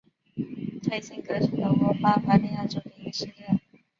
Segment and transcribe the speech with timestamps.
[0.83, 3.59] 泰辛格是德国巴伐利亚州的一个市镇。